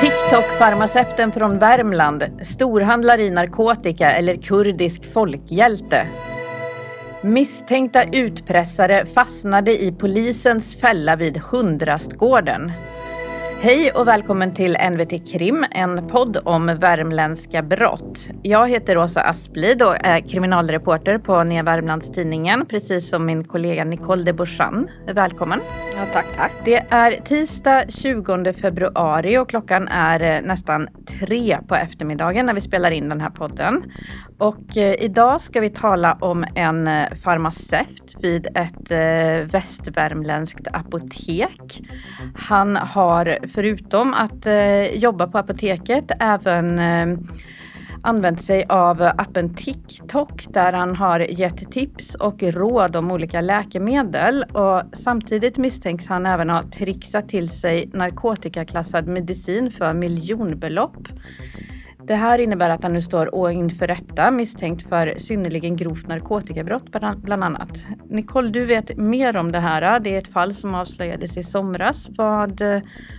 [0.00, 6.06] TikTok-farmaceuten från Värmland, storhandlar i narkotika eller kurdisk folkhjälte.
[7.22, 12.72] Misstänkta utpressare fastnade i polisens fälla vid Hundrastgården.
[13.64, 18.28] Hej och välkommen till NVT Krim, en podd om värmländska brott.
[18.42, 24.22] Jag heter Rosa Asplid och är kriminalreporter på Nya Värmlandstidningen, precis som min kollega Nicole
[24.22, 24.88] de Boursan.
[25.14, 25.60] Välkommen!
[25.96, 26.52] Ja, tack, tack.
[26.64, 30.88] Det är tisdag 20 februari och klockan är eh, nästan
[31.20, 33.84] tre på eftermiddagen när vi spelar in den här podden.
[34.42, 41.82] Och eh, idag ska vi tala om en eh, farmaceut vid ett eh, västvärmländskt apotek.
[42.34, 47.18] Han har förutom att eh, jobba på apoteket även eh,
[48.02, 54.42] använt sig av appen TikTok där han har gett tips och råd om olika läkemedel.
[54.42, 61.08] Och samtidigt misstänks han även ha trixat till sig narkotikaklassad medicin för miljonbelopp.
[62.12, 66.84] Det här innebär att han nu står inför rätta misstänkt för synnerligen grovt narkotikabrott
[67.16, 67.86] bland annat.
[68.08, 70.00] Nicole, du vet mer om det här.
[70.00, 72.10] Det är ett fall som avslöjades i somras.
[72.16, 72.62] Vad,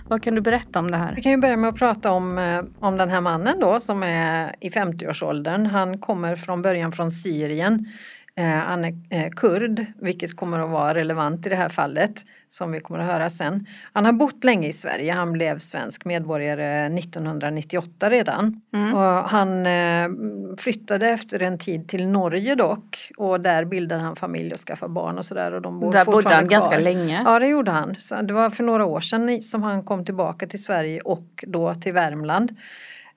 [0.07, 1.15] vad kan du berätta om det här?
[1.15, 4.03] Vi kan ju börja med att prata om, eh, om den här mannen då som
[4.03, 5.65] är i 50-årsåldern.
[5.65, 7.85] Han kommer från början från Syrien
[8.35, 12.71] Eh, han är eh, kurd, vilket kommer att vara relevant i det här fallet som
[12.71, 13.65] vi kommer att höra sen.
[13.93, 18.61] Han har bott länge i Sverige, han blev svensk medborgare 1998 redan.
[18.73, 18.93] Mm.
[19.25, 20.09] Han eh,
[20.57, 25.17] flyttade efter en tid till Norge dock och där bildade han familj och skaffade barn
[25.17, 25.51] och sådär.
[25.51, 26.49] där bodde han kvar.
[26.49, 27.21] ganska länge?
[27.25, 27.95] Ja det gjorde han.
[27.95, 31.75] Så det var för några år sedan som han kom tillbaka till Sverige och då
[31.75, 32.57] till Värmland.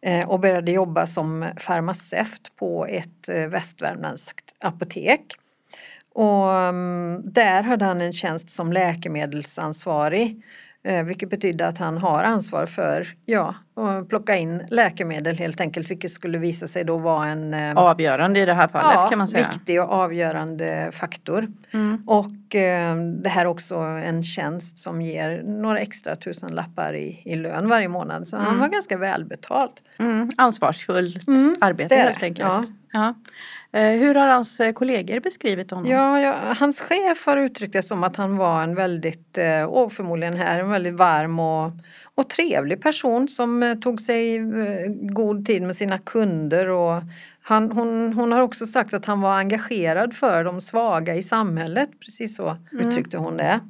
[0.00, 5.34] Eh, och började jobba som farmaceut på ett eh, västvärmländskt apotek.
[6.12, 10.42] Och mm, där hade han en tjänst som läkemedelsansvarig
[11.04, 16.10] vilket betydde att han har ansvar för ja, att plocka in läkemedel helt enkelt vilket
[16.10, 19.28] skulle visa sig då vara en eh, avgörande i det här fallet ja, kan man
[19.28, 19.48] säga.
[19.52, 21.48] viktig och avgörande faktor.
[21.72, 22.02] Mm.
[22.06, 27.22] Och eh, det här är också en tjänst som ger några extra tusen lappar i,
[27.24, 28.48] i lön varje månad så mm.
[28.48, 29.72] han var ganska välbetald.
[29.98, 30.30] Mm.
[30.36, 32.48] Ansvarsfullt mm, arbete helt enkelt.
[32.48, 32.64] Ja.
[32.96, 33.14] Ja.
[33.78, 35.90] Eh, hur har hans eh, kollegor beskrivit honom?
[35.90, 39.92] Ja, ja, hans chef har uttryckt det som att han var en väldigt, eh, och
[39.92, 41.72] förmodligen här, en väldigt varm och,
[42.14, 44.40] och trevlig person som tog sig
[45.00, 47.02] god tid med sina kunder och
[47.42, 51.90] han, hon, hon har också sagt att han var engagerad för de svaga i samhället,
[52.00, 52.88] precis så mm.
[52.88, 53.60] uttryckte hon det.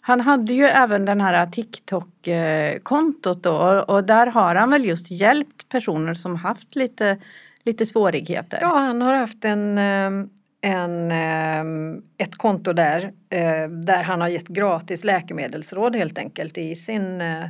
[0.00, 5.68] Han hade ju även den här TikTok-kontot då och där har han väl just hjälpt
[5.68, 7.18] personer som haft lite
[7.64, 8.58] lite svårigheter?
[8.60, 10.28] Ja, han har haft en, ehm,
[10.60, 16.76] en, ehm, ett konto där eh, där han har gett gratis läkemedelsråd helt enkelt i
[16.76, 17.44] sin eh,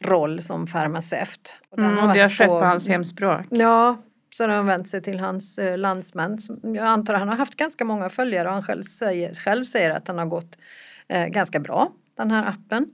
[0.00, 1.56] roll som farmaceut.
[1.78, 3.46] Mm, och det har skett på, på hans hemspråk?
[3.50, 3.96] Ja,
[4.30, 6.38] så har han vänt sig till hans eh, landsmän.
[6.62, 9.90] Jag antar att han har haft ganska många följare och han själv säger, själv säger
[9.90, 10.56] att han har gått
[11.28, 12.86] ganska bra, den här appen.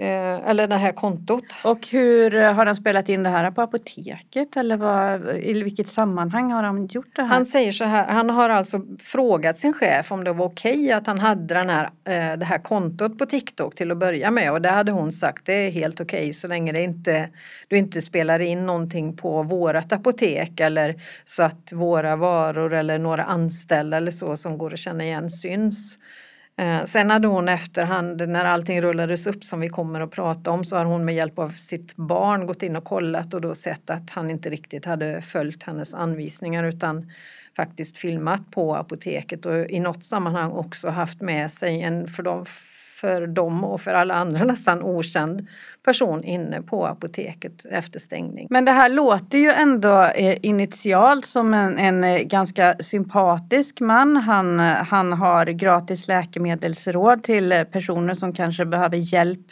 [0.00, 1.44] Eh, eller det här kontot.
[1.64, 5.88] Och hur eh, har han spelat in det här på apoteket eller vad, i vilket
[5.88, 7.28] sammanhang har han gjort det här?
[7.28, 10.92] Han säger så här, han har alltså frågat sin chef om det var okej okay
[10.92, 14.52] att han hade den här, eh, det här kontot på TikTok till att börja med
[14.52, 17.28] och det hade hon sagt det är helt okej okay, så länge det inte,
[17.68, 20.94] du inte spelar in någonting på vårat apotek eller
[21.24, 25.98] så att våra varor eller några anställda eller så som går att känna igen syns.
[26.58, 30.64] Eh, sen hade hon efterhand, när allting rullades upp som vi kommer att prata om,
[30.64, 33.90] så har hon med hjälp av sitt barn gått in och kollat och då sett
[33.90, 37.10] att han inte riktigt hade följt hennes anvisningar utan
[37.56, 42.44] faktiskt filmat på apoteket och i något sammanhang också haft med sig en för de
[43.00, 45.48] för dem och för alla andra nästan okänd
[45.84, 48.46] person inne på apoteket efter stängning.
[48.50, 54.16] Men det här låter ju ändå eh, initialt som en, en eh, ganska sympatisk man.
[54.16, 59.46] Han, eh, han har gratis läkemedelsråd till personer som kanske behöver hjälp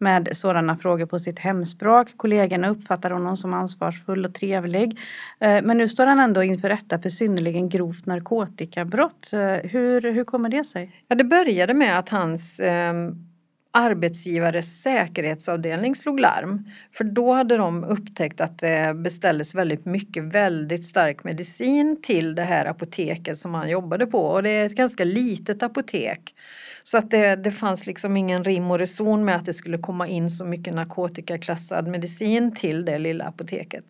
[0.00, 2.08] med sådana frågor på sitt hemspråk.
[2.16, 4.98] Kollegorna uppfattar honom som ansvarsfull och trevlig.
[5.40, 9.32] Eh, men nu står han ändå inför rätta för synnerligen grovt narkotikabrott.
[9.32, 11.02] Eh, hur, hur kommer det sig?
[11.08, 12.92] Ja, det började med att hans eh,
[13.72, 16.64] arbetsgivares säkerhetsavdelning slog larm.
[16.92, 22.42] För då hade de upptäckt att det beställdes väldigt mycket väldigt stark medicin till det
[22.42, 26.34] här apoteket som han jobbade på och det är ett ganska litet apotek.
[26.82, 30.08] Så att det, det fanns liksom ingen rim och reson med att det skulle komma
[30.08, 33.84] in så mycket narkotikaklassad medicin till det lilla apoteket.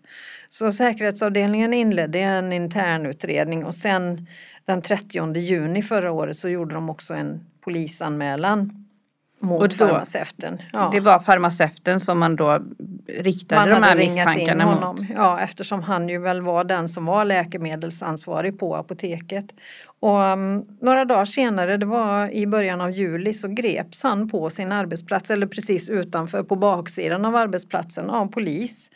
[0.49, 4.27] Så säkerhetsavdelningen inledde en internutredning och sen
[4.65, 8.80] den 30 juni förra året så gjorde de också en polisanmälan
[9.41, 10.59] mot Och då- farmaceuten.
[10.73, 10.91] Ja.
[10.93, 12.59] Det var farmaceuten som man då
[13.09, 15.07] riktade Man de här misstankarna honom, mot.
[15.17, 19.45] ja, eftersom han ju väl var den som var läkemedelsansvarig på apoteket.
[20.01, 24.51] Och um, några dagar senare, det var i början av juli, så greps han på
[24.51, 28.91] sin arbetsplats eller precis utanför på baksidan av arbetsplatsen av polis.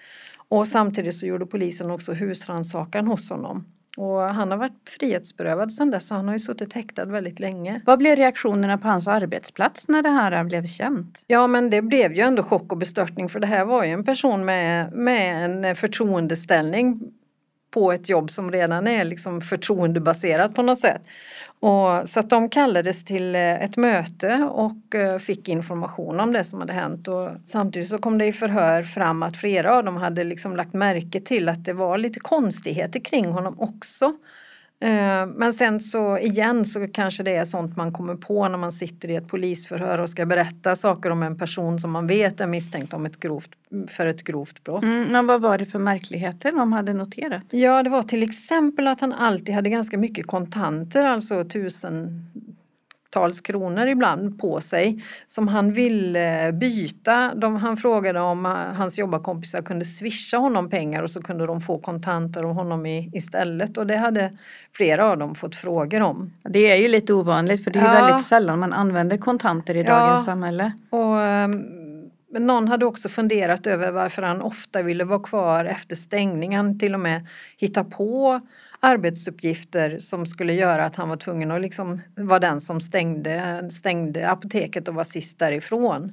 [0.48, 3.64] Och samtidigt så gjorde polisen också husrannsakan hos honom.
[3.96, 7.80] Och han har varit frihetsberövad sedan dess så han har ju suttit häktad väldigt länge.
[7.86, 11.22] Vad blev reaktionerna på hans arbetsplats när det här blev känt?
[11.26, 14.04] Ja men det blev ju ändå chock och bestörtning för det här var ju en
[14.04, 17.00] person med, med en förtroendeställning
[17.70, 21.02] på ett jobb som redan är liksom förtroendebaserat på något sätt.
[21.64, 26.44] Och, så att de kallades till eh, ett möte och eh, fick information om det
[26.44, 27.08] som hade hänt.
[27.08, 30.72] Och samtidigt så kom det i förhör fram att flera av dem hade liksom lagt
[30.72, 34.12] märke till att det var lite konstigheter kring honom också.
[34.84, 38.72] Eh, Men sen så igen så kanske det är sånt man kommer på när man
[38.72, 42.46] sitter i ett polisförhör och ska berätta saker om en person som man vet är
[42.46, 43.50] misstänkt om ett grovt,
[43.88, 44.82] för ett grovt brott.
[44.82, 47.42] Mm, men vad var det för märkligheter de hade noterat?
[47.50, 51.44] Ja, det var till exempel att han alltid hade ganska mycket kontanter, alltså
[53.14, 57.34] tusentals kronor ibland på sig som han ville byta.
[57.34, 61.60] De, han frågade om eh, hans jobbarkompisar kunde swisha honom pengar och så kunde de
[61.60, 64.30] få kontanter av honom i, istället och det hade
[64.72, 66.32] flera av dem fått frågor om.
[66.50, 68.04] Det är ju lite ovanligt för det är Ja.
[68.06, 69.98] väldigt sällan man använder kontanter i Ja.
[69.98, 70.72] dagens samhälle.
[70.90, 71.62] Och, ehm,
[72.32, 76.56] men någon hade också funderat över varför han ofta ville vara kvar efter stängning.
[76.56, 77.26] Han till och med
[77.58, 78.40] hittade på
[78.84, 84.30] arbetsuppgifter som skulle göra att han var tvungen att liksom vara den som stängde, stängde
[84.30, 86.12] apoteket och var sist därifrån.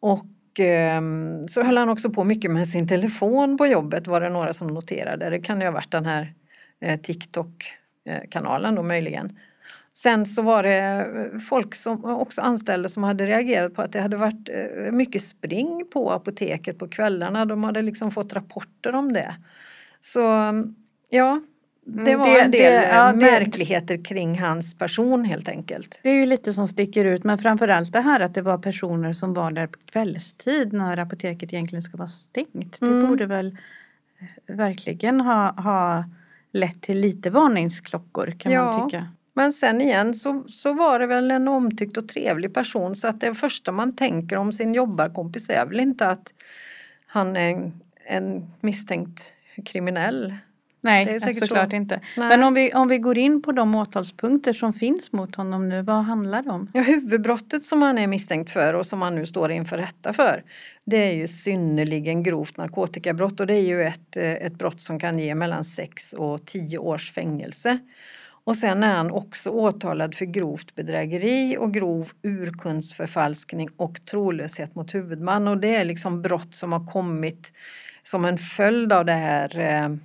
[0.00, 1.02] Och eh,
[1.48, 4.66] så höll han också på mycket med sin telefon på jobbet var det några som
[4.66, 5.30] noterade.
[5.30, 6.34] Det kan ju ha varit den här
[6.80, 9.38] eh, TikTok-kanalen eh, då möjligen.
[9.92, 14.00] Sen så var det eh, folk som också anställda som hade reagerat på att det
[14.00, 17.44] hade varit eh, mycket spring på apoteket på kvällarna.
[17.44, 19.34] De hade liksom fått rapporter om det.
[20.00, 20.20] Så
[21.10, 21.40] ja,
[21.86, 25.48] det Mm, var det- en del det- ja, eh, det- märkligheter kring hans person helt
[25.48, 26.00] enkelt.
[26.02, 29.12] Det är ju lite som sticker ut men framförallt det här att det var personer
[29.12, 32.80] som var där på kvällstid när apoteket egentligen ska vara stängt.
[32.80, 33.08] Det Mm.
[33.08, 33.56] borde väl
[34.48, 36.04] eh, verkligen ha, ha
[36.52, 38.64] lett till lite varningsklockor kan Ja.
[38.72, 39.06] man tycka.
[39.36, 43.20] Men sen igen så, så var det väl en omtyckt och trevlig person så att
[43.20, 46.32] det första man tänker om sin jobbarkompis är väl inte att
[47.06, 47.72] han är en,
[48.06, 49.32] en misstänkt
[49.64, 50.34] kriminell.
[50.84, 51.76] Nej, Det är säkert såklart så.
[51.76, 52.00] inte.
[52.16, 52.28] Nej.
[52.28, 55.82] Men om vi, om vi går in på de åtalspunkter som finns mot honom nu,
[55.82, 56.70] vad handlar det om?
[56.74, 60.42] Ja, huvudbrottet som han är misstänkt för och som han nu står inför rätta för
[60.84, 64.98] det är ju synnerligen grovt narkotikabrott och det är ju ett, eh, ett brott som
[65.00, 67.78] kan ge mellan 6 och 10 års fängelse.
[68.46, 74.94] Och sen är han också åtalad för grovt bedrägeri och grov urkundsförfalskning och trolöshet mot
[74.94, 77.52] huvudman och det är liksom brott som har kommit
[78.02, 79.96] som en följd av det här eh,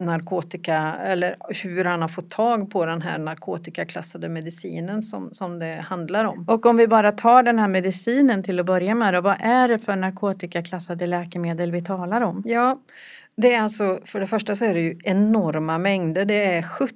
[0.00, 5.84] narkotika eller hur han har fått tag på den här narkotikaklassade medicinen som, som det
[5.88, 6.44] handlar om.
[6.48, 9.68] Och om vi bara tar den här medicinen till att börja med då, vad är
[9.68, 12.42] det för narkotikaklassade läkemedel vi talar om?
[12.44, 12.78] Ja,
[13.36, 16.24] det är alltså för det första så är det ju enorma mängder.
[16.24, 16.94] Det är 70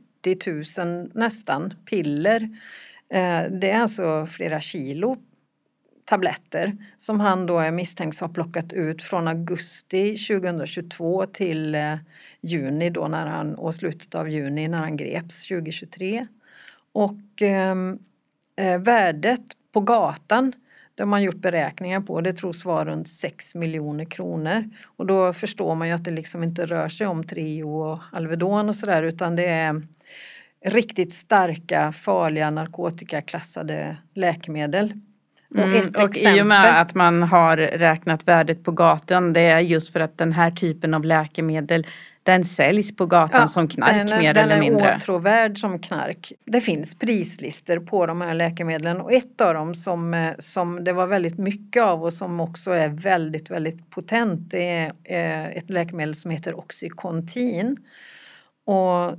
[0.82, 2.42] 000 nästan piller.
[3.14, 5.16] Eh, Det är alltså flera kilo
[6.08, 11.94] tabletter som han då är misstänkt ha plockat ut från augusti 2022 till eh,
[12.40, 16.26] juni då när han, och slutet av juni när han greps 2023.
[16.92, 17.98] Och ehm,
[18.56, 20.52] eh, värdet på gatan
[20.94, 22.20] det har man gjort beräkningar på.
[22.20, 24.70] Det tros vara runt 6 miljoner kronor.
[24.84, 28.68] Och då förstår man ju att det liksom inte rör sig om Treo och Alvedon
[28.68, 29.82] och sådär utan det är
[30.64, 35.00] riktigt starka, farliga narkotikaklassade läkemedel.
[35.50, 39.60] Och Mm, och i och med att man har räknat värdet på gatan, det är
[39.60, 41.86] just för att den här typen av läkemedel
[42.22, 44.96] den säljs på gatan som knark den är, mer den eller är mindre.
[44.96, 46.32] åtråvärd som knark.
[46.44, 50.92] Det finns prislistor på de här läkemedlen och ett av dem som, eh, som det
[50.92, 55.70] var väldigt mycket av och som också är väldigt, väldigt potent det är eh, ett
[55.70, 57.76] läkemedel som heter Oxycontin.
[58.64, 59.18] Och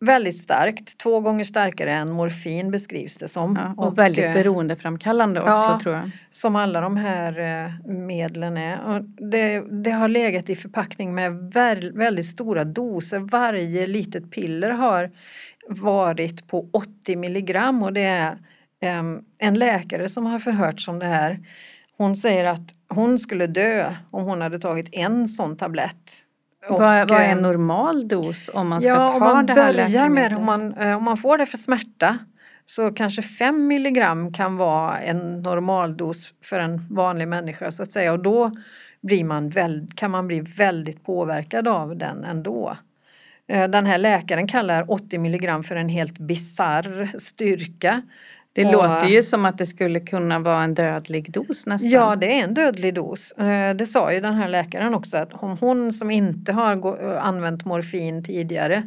[0.00, 3.58] väldigt starkt, två gånger starkare än morfin beskrivs det som.
[3.76, 5.80] Ja, och, väldigt eh, beroendeframkallande också ja.
[5.82, 6.10] tror jag.
[6.30, 8.80] som alla de här eh, medlen är.
[8.84, 13.18] Och det, det har legat i förpackning med väl, väldigt stora doser.
[13.18, 15.10] Varje litet piller har
[15.68, 18.38] varit på 80 milligram och det är
[18.80, 21.38] em, en läkare som har förhörts om det här.
[21.96, 26.27] Hon säger att hon skulle dö om hon hade tagit en sån tablett
[26.70, 29.52] Och, vad, vad är en eh, normal dos om man ska ja, ta man det
[29.52, 30.38] här börjar med läkemedlet?
[30.38, 32.18] om man, eh, om man får det för smärta
[32.64, 38.12] så kanske 5 milligram kan vara en normaldos för en vanlig människa så att säga
[38.12, 38.50] och då
[39.00, 42.76] blir man väl, kan man bli väldigt påverkad av den ändå.
[43.48, 48.02] Eh, Den här läkaren kallar 80 milligram för en helt bizarr styrka.
[48.52, 51.90] Det Och- låter ju som att det skulle kunna vara en dödlig dos nästan.
[51.90, 53.32] Ja, det är en dödlig dos.
[53.32, 57.64] Eh, Det sa ju den här läkaren också att om hon som inte har använt
[57.64, 58.86] morfin tidigare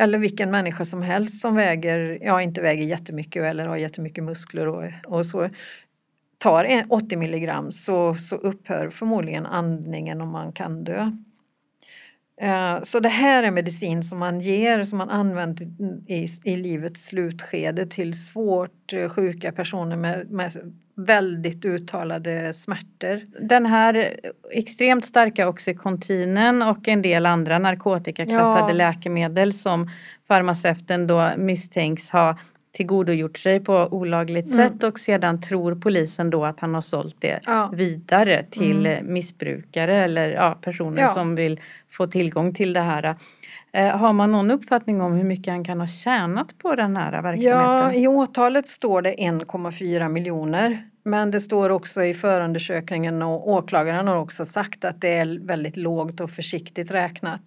[0.00, 4.68] eller vilken människa som helst som väger, ja inte väger jättemycket eller har jättemycket muskler
[4.68, 5.48] och, och så
[6.38, 11.12] tar en 80 milligram så, så upphör förmodligen andningen och man kan dö.
[12.42, 15.66] Eh, Så det här är medicin som man ger, som man använder
[16.06, 20.52] i, i livets slutskede till svårt eh, sjuka personer med, med
[20.96, 23.20] väldigt uttalade smärtor.
[23.48, 24.16] Den här
[24.52, 28.72] extremt starka oxycontinen och en del andra narkotikaklassade Ja.
[28.72, 29.90] läkemedel som
[30.28, 32.38] farmaceuten då misstänks ha
[32.72, 34.68] tillgodogjort sig på olagligt Mm.
[34.68, 37.70] sätt och sedan tror polisen då att han har sålt det Ja.
[37.74, 41.08] vidare till missbrukare eller ja, personer Ja.
[41.14, 41.60] som vill
[41.90, 43.14] få tillgång till det här.
[43.72, 47.12] Eh, har man någon uppfattning om hur mycket han kan ha tjänat på den här
[47.12, 47.94] Ja, verksamheten?
[48.02, 50.82] i åtalet står det 1,4 miljoner.
[51.04, 55.76] Men det står också i förundersökningen och åklagaren har också sagt att det är väldigt
[55.76, 57.40] lågt och försiktigt räknat.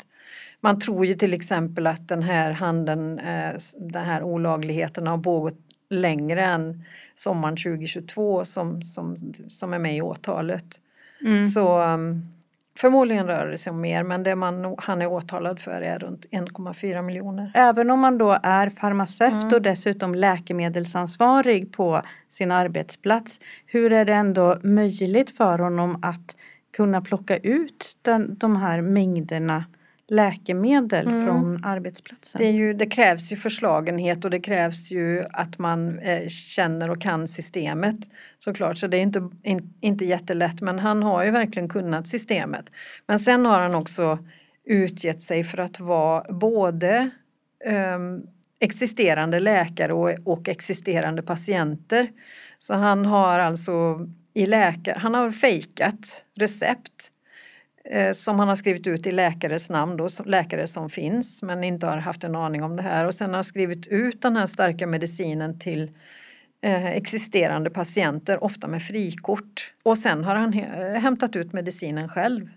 [0.65, 5.59] Man tror ju till exempel att den här handeln, eh, den här olagligheten har pågått
[5.89, 6.83] längre än
[7.15, 9.17] sommaren 2022 som, som,
[9.47, 10.65] som är med i åtalet.
[11.21, 11.43] Mm.
[11.43, 12.33] Så um,
[12.77, 16.25] förmodligen rör det sig om mer men det man, han är åtalad för är runt
[16.31, 17.51] 1,4 miljoner.
[17.55, 19.53] Även om man då är farmaceut Mm.
[19.53, 23.39] och dessutom läkemedelsansvarig på sin arbetsplats.
[23.65, 26.35] Hur är det ändå möjligt för honom att
[26.73, 29.63] kunna plocka ut den, de här mängderna
[30.07, 31.25] läkemedel Mm.
[31.25, 32.41] från arbetsplatsen?
[32.41, 37.01] Det, ju, det krävs ju förslagenhet och det krävs ju att man eh, känner och
[37.01, 37.95] kan systemet
[38.37, 38.77] såklart.
[38.77, 42.65] Så det är inte, in, inte jättelätt men han har ju verkligen kunnat systemet.
[43.07, 44.19] Men sen har han också
[44.65, 47.09] utgett sig för att vara både
[47.65, 48.21] ehm,
[48.59, 52.11] existerande läkare och, och existerande patienter.
[52.57, 53.99] Så han har alltså
[54.33, 57.14] i läkare, han har fejkat recept eh,
[58.13, 61.97] som han har skrivit ut i läkares namn, då, läkare som finns men inte har
[61.97, 64.87] haft en aning om det här och sen har han skrivit ut den här starka
[64.87, 65.91] medicinen till
[66.61, 69.73] eh, existerande patienter, ofta med frikort.
[69.83, 72.49] Och sen har han he- hämtat ut medicinen själv.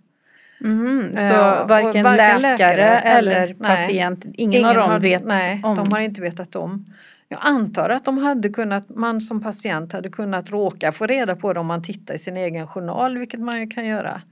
[0.60, 3.86] Mhm, så Ja, varken, varken läkare, eller, eller- nej.
[3.86, 5.76] patient, ingen, av dem har, vet nej, om.
[5.76, 6.86] de har inte vetat om.
[7.28, 11.52] Jag antar att de hade kunnat, man som patient hade kunnat råka få reda på
[11.52, 14.22] det om man tittar i sin egen journal, vilket man ju kan göra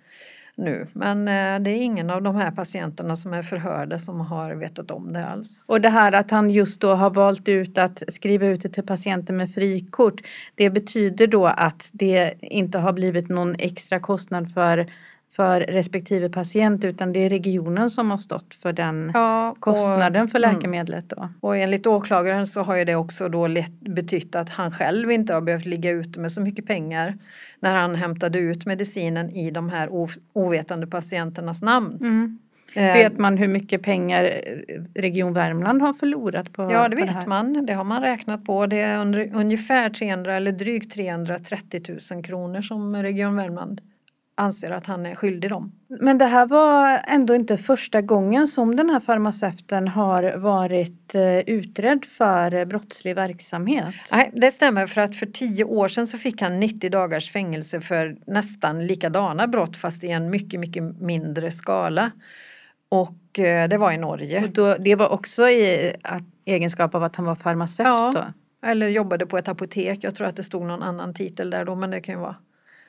[0.57, 0.87] nu.
[0.93, 4.91] Men eh, det är ingen av de här patienterna som är förhörda som har vetat
[4.91, 5.65] om det alls.
[5.69, 8.87] Och det här att han just då har valt ut att skriva ut det till
[8.87, 10.23] patienter med frikort.
[10.55, 14.93] Det betyder då att det inte har blivit någon extra kostnad för,
[15.37, 20.29] för respektive patient utan det är regionen som har stått för den Ja, och- kostnaden
[20.29, 20.55] för mm.
[20.55, 21.29] läkemedlet då.
[21.41, 25.35] Och enligt åklagaren så har ju det också då lett, betytt att han själv inte
[25.35, 27.19] har behövt ligga ute med så mycket pengar
[27.61, 29.89] när han hämtade ut medicinen i de här
[30.33, 31.99] ovetande patienternas namn.
[32.01, 32.39] Mm.
[32.75, 37.03] Eh, Vet man hur mycket pengar eh, Region Värmland har förlorat på, Ja, det på
[37.07, 37.27] vet här?
[37.27, 37.67] man.
[37.67, 38.67] Det har man räknat på.
[38.67, 43.81] Det är under, ungefär 300 eller drygt 330 000 kronor som Region Värmland
[44.39, 45.73] anser att han är skyldig dem.
[46.01, 51.39] Men det här var ändå inte första gången som den här farmaceuten har varit eh,
[51.39, 53.95] utredd för eh, brottslig verksamhet.
[54.13, 57.81] Nej, det stämmer för att för tio år sedan så fick han 90 dagars fängelse
[57.81, 62.11] för nästan likadana brott fast i en mycket, mycket mindre skala.
[62.89, 64.45] Och eh, det var i Norge.
[64.45, 68.13] Och då, det var också i att, egenskap av att han var farmaceut Ja.
[68.15, 68.25] då?
[68.69, 69.99] Eller jobbade på ett apotek.
[70.03, 72.37] Jag tror att det stod någon annan titel där då men det kan ju vara.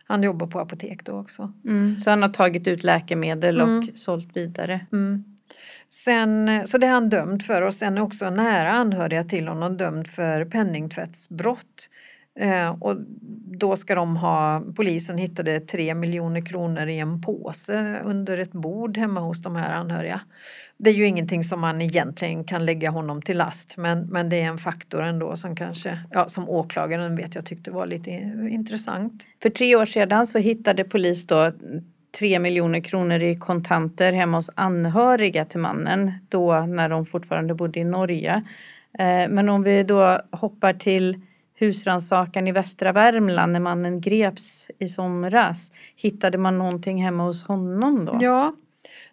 [0.07, 1.53] Han jobbar på apotek då också.
[1.65, 1.97] Mm.
[1.97, 3.77] Så han har tagit ut läkemedel Mm.
[3.77, 4.85] och sålt vidare.
[4.91, 5.23] Mm.
[5.89, 9.77] Sen, så det är han dömd för och sen är också nära anhöriga till honom
[9.77, 11.89] dömd för penningtvättsbrott.
[12.39, 12.97] Eh, och
[13.59, 18.97] då ska de ha, polisen hittade tre miljoner kronor i en påse under ett bord
[18.97, 20.21] hemma hos de här anhöriga.
[20.79, 24.41] Det är ju ingenting som man egentligen kan lägga honom till last men, men det
[24.41, 28.11] är en faktor ändå som kanske, ja som åklagaren vet jag tyckte var lite
[28.49, 29.23] intressant.
[29.41, 31.51] För tre år sedan så hittade polis då
[32.19, 37.79] tre miljoner kronor i kontanter hemma hos anhöriga till mannen då när de fortfarande bodde
[37.79, 38.43] i Norge.
[38.99, 41.21] Eh, Men om vi då hoppar till
[41.59, 45.71] husrannsakan i västra Värmland när mannen greps i somras.
[45.95, 48.17] Hittade man någonting hemma hos honom då?
[48.21, 48.53] Ja,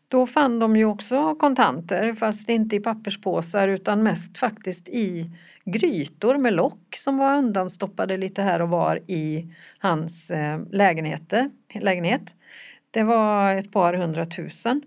[0.09, 5.31] Då fann de ju också kontanter fast inte i papperspåsar utan mest faktiskt i
[5.65, 12.37] grytor med lock som var undanstoppade lite här och var i hans eh, lägenheter, lägenhet.
[12.91, 14.83] Det var ett par hundratusen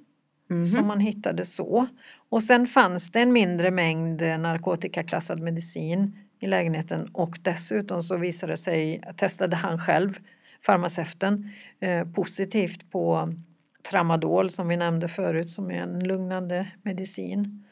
[0.49, 1.87] mm som man hittade så.
[2.29, 8.53] Och sen fanns det en mindre mängd narkotikaklassad medicin i lägenheten och dessutom så visade
[8.53, 10.19] det sig, testade han själv,
[10.65, 13.29] farmaceuten, eh, positivt på
[13.89, 17.63] tramadol som vi nämnde förut som är en lugnande medicin.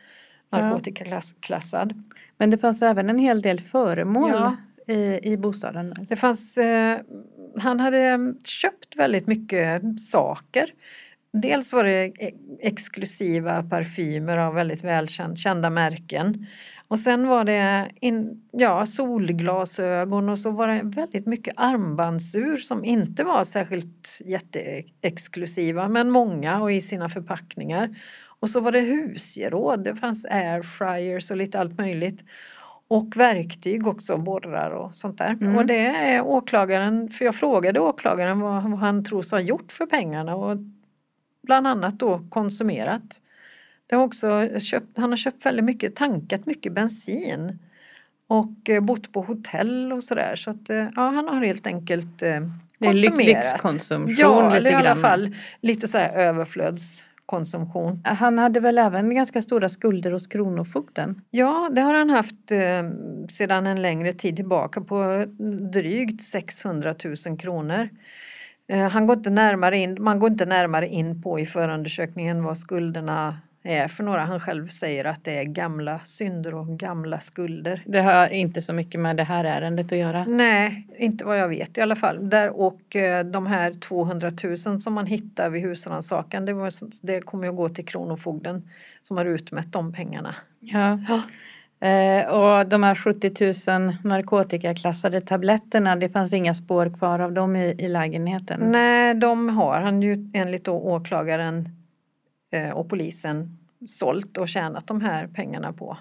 [0.49, 2.03] Narkotikaklassad.
[2.37, 4.55] Men det fanns även en hel del föremål ja.
[4.93, 5.93] i, i bostaden?
[6.09, 6.99] Det fanns, eh,
[7.57, 10.69] han hade köpt väldigt mycket saker.
[11.41, 16.47] Dels var det e-, exklusiva parfymer av väldigt välkända märken.
[16.87, 22.85] Och sen var det in, ja, solglasögon och så var det väldigt mycket armbandsur som
[22.85, 27.95] inte var särskilt jätteexklusiva men många och i sina förpackningar.
[28.39, 32.23] Och så var det husgeråd, det fanns airfryers och lite allt möjligt.
[32.87, 35.37] Och verktyg också, borrar och sånt där.
[35.41, 35.57] Mm.
[35.57, 39.85] Och det är åklagaren, för jag frågade åklagaren vad, vad han tros ha gjort för
[39.85, 40.57] pengarna och
[41.45, 43.21] bland annat då konsumerat.
[43.87, 47.59] Det har också köpt, han har köpt väldigt mycket, tankat mycket bensin
[48.27, 50.35] och eh, bott på hotell och sådär.
[50.35, 52.39] Så att eh, ja, han har helt enkelt eh,
[52.79, 53.17] konsumerat.
[53.17, 58.01] Lyxkonsumtion ja, lite eller i alla fall lite så överflödskonsumtion.
[58.03, 61.21] Han hade väl även ganska stora skulder hos Kronofogden?
[61.31, 62.35] Ja, det har han haft
[63.29, 65.25] sedan en längre tid tillbaka på
[65.73, 66.95] drygt 600
[67.27, 67.89] 000 kronor.
[68.67, 72.57] Eh, han går inte närmare in, man går inte närmare in på i förundersökningen vad
[72.57, 74.25] skulderna är för några.
[74.25, 77.83] Han själv säger att det är gamla synder och gamla skulder.
[77.85, 80.25] Det har inte så mycket med det här ärendet att göra?
[80.25, 82.29] Nej, inte vad jag vet i alla fall.
[82.29, 86.69] Där och eh, de här 200 000 som man hittar vid husrannsakan det,
[87.01, 88.69] det kommer att gå till Kronofogden
[89.01, 90.35] som har utmätt de pengarna.
[90.59, 90.99] Ja.
[91.07, 91.21] ja.
[91.85, 97.55] Eh, och de här 70 000 narkotikaklassade tabletterna, det fanns inga spår kvar av dem
[97.55, 98.59] i, i lägenheten?
[98.71, 101.69] Nej, de har han ju enligt åklagaren
[102.51, 105.97] eh, och polisen sålt och tjänat de här pengarna på.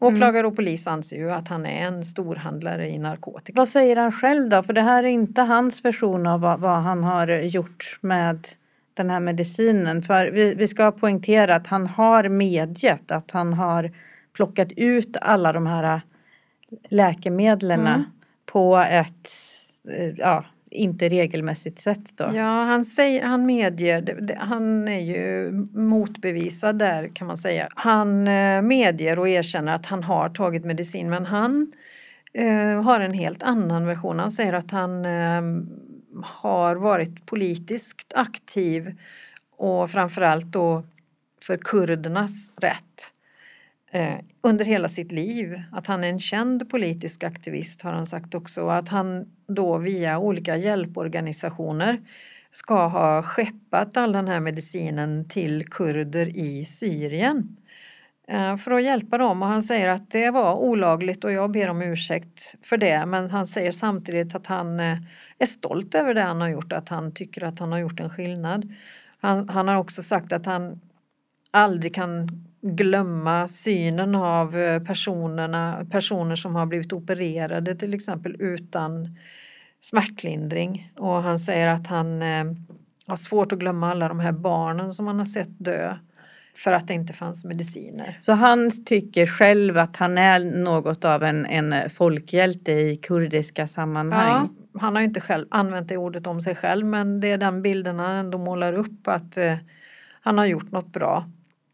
[0.00, 3.56] Åklagare och polis anser ju att han är en storhandlare i narkotika.
[3.56, 4.62] Vad säger han själv då?
[4.62, 8.48] För det här är inte hans version av vad, vad han har gjort med
[8.94, 10.02] den här medicinen.
[10.02, 13.90] För vi, vi ska poängtera att han har medgett att han har
[14.38, 16.00] plockat ut alla de här
[16.88, 18.02] läkemedlen mm.
[18.46, 19.30] på ett
[19.88, 22.24] eh, ja, inte regelmässigt sätt då?
[22.34, 27.68] Ja, han, säger, han medger, han är ju motbevisad där kan man säga.
[27.74, 31.72] Han eh, medger och erkänner att han har tagit medicin men han
[32.32, 34.18] eh, har en helt annan version.
[34.18, 35.42] Han säger att han eh,
[36.22, 38.94] har varit politiskt aktiv
[39.56, 40.84] och framförallt då
[41.42, 43.14] för kurdernas rätt
[43.90, 45.62] Eh, under hela sitt liv.
[45.72, 49.78] Att han är en känd politisk aktivist har han sagt också och att han då
[49.78, 52.00] via olika hjälporganisationer
[52.50, 57.56] ska ha skeppat all den här medicinen till kurder i Syrien
[58.28, 61.70] eh, för att hjälpa dem och han säger att det var olagligt och jag ber
[61.70, 64.98] om ursäkt för det men han säger samtidigt att han eh,
[65.38, 68.10] är stolt över det han har gjort, att han tycker att han har gjort en
[68.10, 68.74] skillnad.
[69.20, 70.80] Han, han har också sagt att han
[71.50, 79.16] aldrig kan glömma synen av eh, personerna, personer som har blivit opererade till exempel utan
[79.80, 80.92] smärtlindring.
[80.96, 82.44] Och han säger att han eh,
[83.06, 85.96] har svårt att glömma alla de här barnen som han har sett dö
[86.56, 88.18] för att det inte fanns mediciner.
[88.20, 94.48] Så han tycker själv att han är något av en, en folkhjälte i kurdiska sammanhang?
[94.72, 97.62] Ja, han har inte själv använt det ordet om sig själv men det är den
[97.62, 99.54] bilden han ändå målar upp att eh,
[100.20, 101.30] han har gjort något bra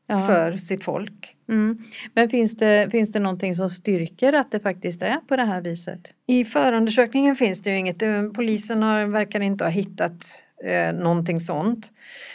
[0.06, 0.18] ja.
[0.18, 1.36] för sitt folk.
[1.48, 1.78] Mm.
[2.14, 5.60] Men finns det, finns det någonting som styrker att det faktiskt är på det här
[5.60, 6.12] viset?
[6.26, 8.02] I förundersökningen finns det ju inget.
[8.34, 11.92] Polisen har, verkar inte ha hittat eh, någonting sånt.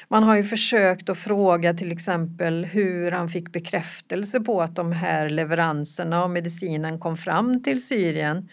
[0.08, 4.92] Man har ju försökt att fråga till exempel hur han fick bekräftelse på att de
[4.92, 8.50] här leveranserna av medicinen kom fram till Syrien.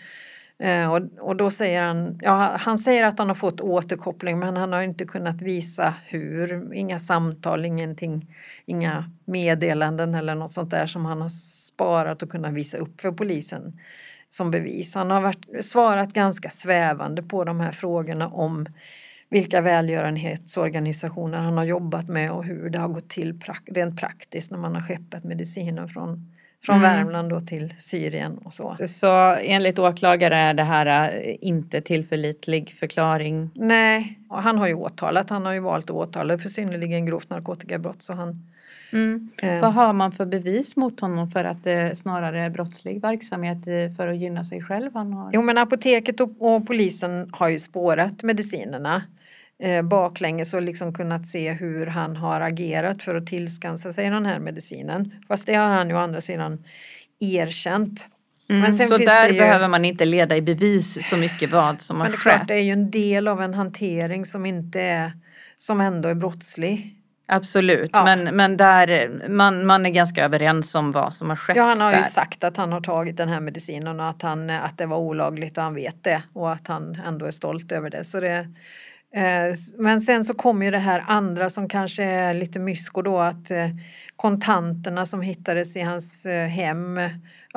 [0.59, 4.57] Eh, och, och, då säger han, ja han säger att han har fått återkoppling men
[4.57, 8.35] han har inte kunnat visa hur, inga samtal, ingenting,
[8.67, 13.13] inga meddelanden eller något sånt där som han har sparat och kunnat visa upp för
[13.13, 13.81] polisen
[14.31, 14.95] som bevis.
[14.95, 18.67] Han har varit, svarat ganska svävande på de här frågorna om
[19.29, 24.59] vilka välgörenhetsorganisationer han har jobbat med och hur det har gått till rent praktiskt när
[24.59, 26.36] man har skeppat mediciner från
[26.67, 26.97] från mm.
[26.97, 28.77] Värmland då till Syrien och så.
[28.87, 33.51] Så enligt åklagare är det här äh, inte tillförlitlig förklaring?
[33.55, 35.31] Nej, han har ju åtalat.
[35.31, 38.43] Han har ju valt att åtala för synnerligen grovt narkotikabrott så han
[38.93, 39.31] Mm.
[39.43, 39.61] Eh.
[39.61, 43.65] Vad har man för bevis mot honom för att det snarare är brottslig verksamhet
[43.97, 44.91] för att gynna sig själv?
[44.95, 45.31] Han har...
[45.33, 49.03] Jo men apoteket och, och polisen har ju spårat medicinerna
[49.63, 54.27] eh, baklänges och liksom kunnat se hur han har agerat för att tillskansa sig den
[54.27, 55.15] här medicinen.
[55.29, 56.65] Fast det har han ju å andra sidan
[57.21, 58.09] erkänt.
[58.49, 59.39] Mm, så där ju...
[59.39, 62.25] behöver man inte leda i bevis så mycket vad som har skett.
[62.25, 65.13] Men det är klart, det är ju en del av en hantering som inte är
[65.57, 66.93] som ändå är brottslig.
[67.29, 68.05] Absolut, ja.
[68.05, 71.57] men, men där man, man är ganska överens om vad som har skett.
[71.57, 71.99] Ja, han har där.
[71.99, 74.97] ju sagt att han har tagit den här medicinen och att, han, att det var
[74.97, 78.05] olagligt och han vet det och att han ändå är stolt över det.
[78.05, 78.49] Så det
[79.17, 83.19] Eh, men sen så kommer ju det här andra som kanske är lite mysko då
[83.19, 83.69] att eh,
[84.17, 87.01] kontanterna som hittades i hans eh, hem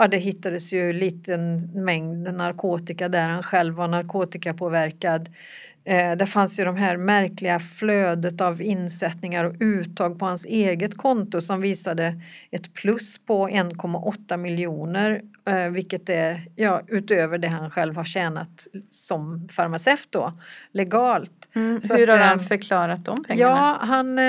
[0.01, 5.29] Ja, det hittades ju liten mängd narkotika där han själv var narkotikapåverkad.
[5.89, 10.97] Eh, det fanns ju de här märkliga flödet av insättningar och uttag på hans eget
[10.97, 12.21] konto som visade
[12.51, 18.67] ett plus på 1,8 miljoner eh, vilket är ja, utöver det han själv har tjänat
[18.89, 20.33] som farmaceut då,
[20.71, 21.49] legalt.
[21.55, 23.51] Mm, hur att, har han eh, förklarat de pengarna?
[23.51, 24.19] Ja, han,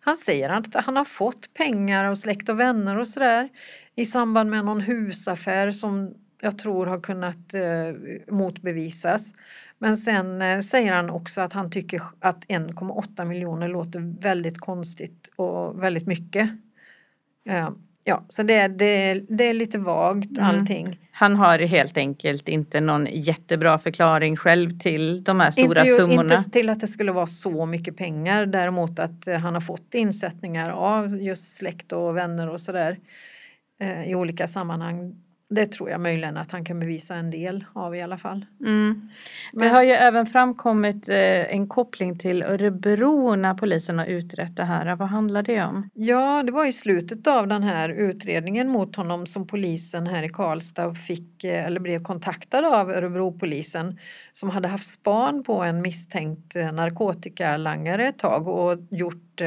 [0.00, 3.48] han säger att han har fått pengar av släkt och vänner och sådär
[3.94, 9.32] i samband med någon husaffär som jag tror har kunnat eh, motbevisas.
[9.78, 15.30] Men sen eh, säger han också att han tycker att 1,8 miljoner låter väldigt konstigt
[15.36, 16.50] och väldigt mycket.
[17.46, 17.70] Eh,
[18.04, 20.50] ja, så det, det, det är lite vagt mm.
[20.50, 20.98] allting.
[21.12, 26.34] Han har helt enkelt inte någon jättebra förklaring själv till de här stora inte, summorna.
[26.34, 29.94] Inte till att det skulle vara så mycket pengar, däremot att eh, han har fått
[29.94, 32.98] insättningar av just släkt och vänner och sådär
[34.06, 35.14] i olika sammanhang
[35.50, 38.46] det tror jag möjligen att han kan bevisa en del av i alla fall.
[38.60, 39.08] Mm.
[39.52, 44.64] Det har ju även framkommit eh, en koppling till Örebro när polisen har utrett det
[44.64, 44.96] här.
[44.96, 45.90] Vad handlar det om?
[45.94, 50.28] Ja, det var i slutet av den här utredningen mot honom som polisen här i
[50.28, 53.98] Karlstad fick eh, eller blev kontaktad av Örebropolisen
[54.32, 59.40] som hade haft span på en misstänkt eh, narkotikalangare ett tag och gjort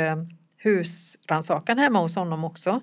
[0.63, 2.81] husrannsakan hemma hos honom också.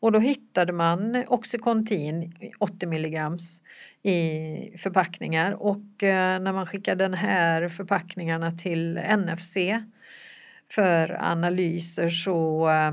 [0.00, 3.62] Och då hittade man Oxycontin 80 milligrams
[4.02, 9.56] i förpackningar och eh, när man skickade den här förpackningarna till NFC
[10.72, 12.92] för analyser så eh,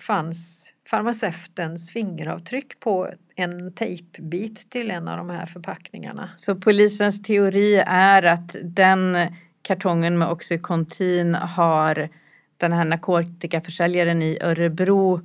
[0.00, 6.30] fanns farmaceutens fingeravtryck på en tejpbit till en av de här förpackningarna.
[6.36, 9.16] Så polisens teori är att den
[9.62, 12.08] kartongen med Oxycontin har
[12.58, 15.20] den här narkotikaförsäljaren i Örebro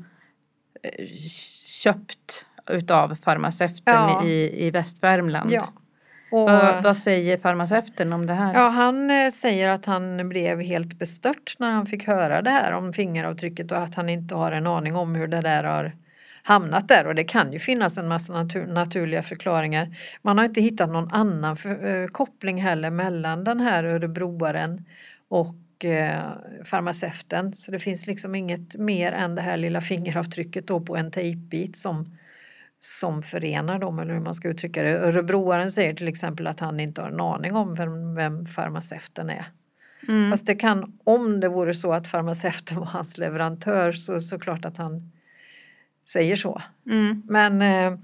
[1.84, 4.26] köpt utav farmaceuten ja.
[4.26, 5.52] i, i Västvärmland.
[5.52, 5.74] Ja.
[6.32, 8.54] Och, vad, vad, säger farmaceuten om det här?
[8.54, 12.72] Ja, han eh, säger att han blev helt bestört när han fick höra det här
[12.72, 15.94] om fingeravtrycket och att han inte har en aning om hur det där har
[16.44, 19.98] hamnat där och det kan ju finnas en massa natur, naturliga förklaringar.
[20.22, 24.86] Man har inte hittat någon annan äh, koppling heller mellan den här örebroaren
[25.30, 26.22] och eh,
[26.64, 27.56] farmaceuten.
[27.56, 31.78] Så det finns liksom inget mer än det här lilla fingeravtrycket då på en tejpbit
[31.78, 32.06] som,
[32.80, 34.90] som förenar dem eller hur man ska uttrycka det.
[34.90, 39.46] Örebroaren säger till exempel att han inte har en aning om vem, vem farmaceuten är.
[40.08, 40.32] Mm.
[40.32, 44.78] Fast det kan, om det vore så att farmaceuten var hans leverantör så såklart att
[44.78, 45.12] han
[46.10, 46.62] säger så.
[46.86, 47.24] Mm.
[47.26, 48.00] Men eh,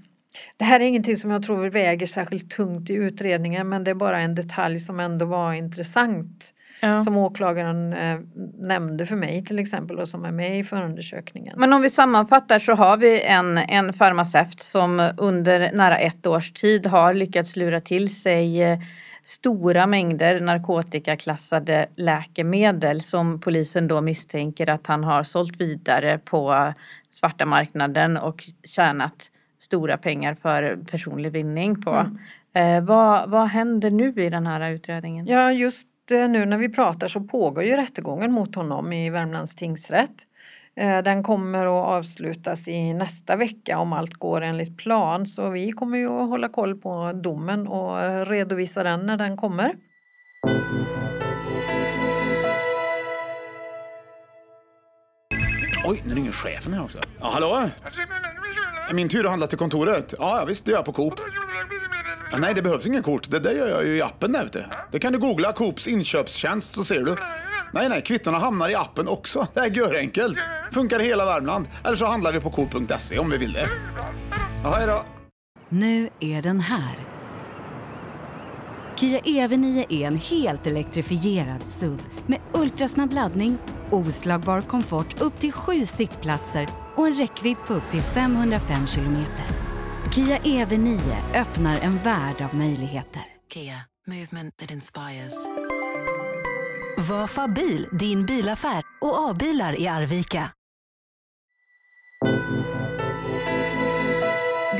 [0.56, 3.94] det här är ingenting som jag tror väger särskilt tungt i utredningen men det är
[3.94, 7.00] bara en detalj som ändå var intressant ja.
[7.00, 8.18] som åklagaren eh,
[8.58, 11.54] nämnde för mig till exempel och som är med i förundersökningen.
[11.58, 16.52] Men om vi sammanfattar så har vi en, en farmaceut som under nära ett års
[16.52, 18.78] tid har lyckats lura till sig eh,
[19.24, 26.72] stora mängder narkotikaklassade läkemedel som polisen då misstänker att han har sålt vidare på
[27.10, 31.90] svarta marknaden och tjänat stora pengar för personlig vinning på.
[31.90, 32.18] Mm.
[32.54, 35.26] Eh, vad, vad händer nu i den här utredningen?
[35.26, 40.26] Ja just nu när vi pratar så pågår ju rättegången mot honom i Värmlands tingsrätt.
[40.76, 45.72] Eh, den kommer att avslutas i nästa vecka om allt går enligt plan så vi
[45.72, 49.74] kommer ju att hålla koll på domen och redovisa den när den kommer.
[55.84, 56.98] Oj, nu ringer chefen här också.
[57.20, 57.68] Ja, hallå?
[58.92, 60.14] Min tur att handla till kontoret?
[60.18, 61.14] Ja, visst, det gör jag på Coop.
[62.32, 63.30] Ja, nej, det behövs inga kort.
[63.30, 64.66] Det där gör jag ju i appen där ute.
[64.92, 67.16] Det kan du googla Coops inköpstjänst så ser du.
[67.72, 69.46] Nej, nej, kvittona hamnar i appen också.
[69.54, 70.38] Det är enkelt.
[70.72, 71.68] Funkar i hela Värmland.
[71.84, 73.68] Eller så handlar vi på coop.se om vi vill det.
[74.62, 75.02] Ja, hej då.
[75.68, 77.06] Nu är den här.
[78.96, 83.58] Kia EV9 e är en helt elektrifierad SUV med ultrasnabb laddning,
[83.90, 89.59] oslagbar komfort upp till sju sittplatser och en räckvidd på upp till 505 kilometer.
[90.14, 91.00] Kia EV9
[91.34, 93.22] öppnar en värld av möjligheter.
[93.52, 95.34] Kia, movement that inspires.
[97.08, 100.50] Var Fabil din bilaffär och A-bilar i Arvika.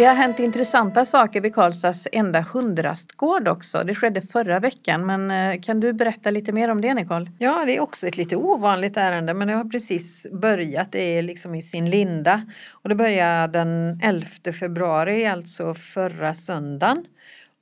[0.00, 3.82] Det har hänt intressanta saker vid Karlstads enda hundrastgård också.
[3.84, 7.30] Det skedde förra veckan, men eh, kan du berätta lite mer om det Nicole?
[7.38, 10.92] Ja, det är också ett lite ovanligt ärende men det har precis börjat.
[10.92, 12.42] Det är liksom i sin linda.
[12.70, 14.26] Och det började den 11
[14.60, 17.04] februari, alltså förra söndagen.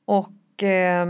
[0.07, 1.07] Och eh,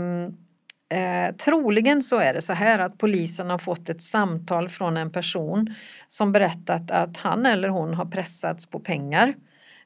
[0.91, 5.11] Eh, troligen så är det så här att polisen har fått ett samtal från en
[5.11, 5.75] person
[6.07, 9.35] som berättat att han eller hon har pressats på pengar.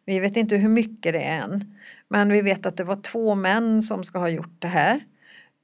[0.05, 1.77] Vi vet inte hur mycket det är än.
[2.07, 5.05] Men vi vet att det var två män som ska ha gjort det här.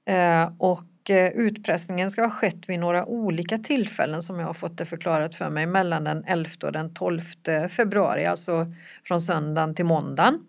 [0.05, 4.77] Eh, och eh, utpressningen ska ha skett vid några olika tillfällen som jag har fått
[4.77, 7.21] det förklarat för mig mellan den 11 och den 12
[7.69, 8.73] februari, alltså
[9.03, 10.39] från söndagen till måndagen.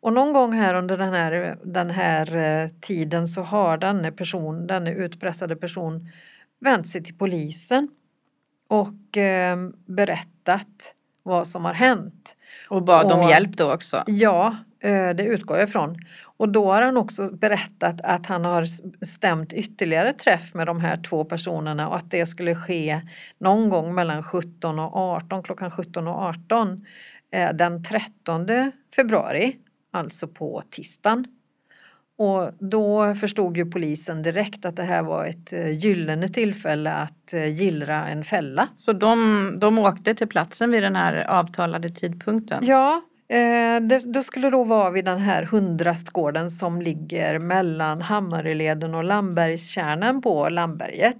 [0.00, 4.66] Och någon gång här under den här, den här eh, tiden så har denne person,
[4.66, 6.08] denne utpressade person
[6.60, 7.88] vänt sig till polisen
[8.68, 9.56] och eh,
[9.86, 10.95] berättat
[11.26, 12.36] vad som har hänt.
[12.68, 14.02] Och bad om hjälp då också?
[14.06, 15.96] Ja, eh, det utgår jag ifrån.
[16.22, 18.64] Och då har han också berättat att han har
[19.04, 23.00] stämt ytterligare träff med de här två personerna och att det skulle ske
[23.38, 26.86] någon gång mellan 17 och 18, klockan 17 och 18
[27.32, 28.46] eh, den 13
[28.96, 29.56] februari,
[29.92, 31.24] alltså på tisdagen.
[32.18, 37.32] Och då förstod ju polisen direkt att det här var ett eh, gyllene tillfälle att
[37.32, 38.68] eh, gillra en fälla.
[38.76, 42.66] Så de, de åkte till platsen vid den här avtalade tidpunkten?
[42.66, 48.94] Ja, eh, det, då skulle då vara vid den här hundrastgården som ligger mellan Hammaröleden
[48.94, 51.18] och Lambergstjärnen på Lamberget.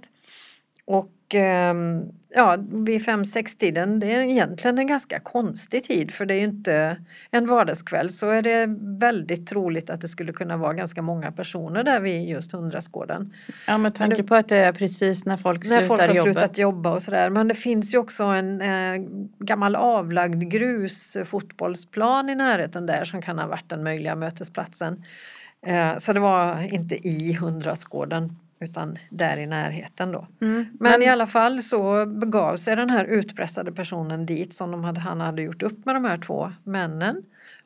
[0.85, 6.25] Och ehm, ja, vid fem sex tiden det är egentligen en ganska konstig tid för
[6.25, 6.97] det är ju inte
[7.31, 8.65] en vardagskväll så är det
[8.99, 13.33] väldigt troligt att det skulle kunna vara ganska många personer där vid just hundrastgården.
[13.67, 16.23] Ja, med tanke på att det är precis när folk När slutar folk har jobbet.
[16.23, 17.29] slutat jobba och sådär.
[17.29, 19.07] Men det finns ju också en eh,
[19.39, 25.03] gammal avlagd grusfotbollsplan i närheten där som kan ha varit den möjliga mötesplatsen.
[25.65, 30.27] Eh, så det var inte i Hundrastgården utan där i närheten då.
[30.41, 30.65] Mm.
[30.79, 34.99] Men, i alla fall så begav sig den här utpressade personen dit som de hade,
[34.99, 37.23] han hade gjort upp med de här två männen.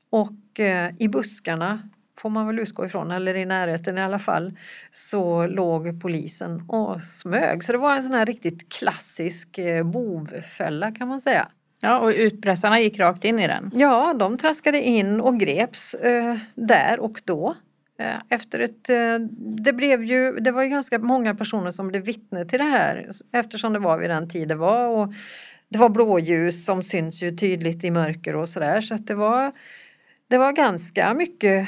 [0.10, 4.58] Och eh, i buskarna får man väl utgå ifrån, eller i närheten i alla fall,
[4.92, 7.64] så låg polisen och smög.
[7.64, 11.48] Så det var en sån här riktigt klassisk eh, bovfälla kan man säga.
[11.80, 13.72] Ja, och utpressarna gick rakt in i den.
[13.74, 17.56] Ja, de traskade in och greps eh, där och då.
[18.02, 19.20] Eh, Efter ett, eh,
[19.64, 23.10] det, blev ju, det var ju ganska många personer som blev vittne till det här
[23.32, 24.88] eftersom det var vid den tid det var.
[24.88, 25.14] Och
[25.70, 29.52] det var blåljus som syns ju tydligt i mörker och sådär så att det var,
[30.28, 31.68] det var ganska mycket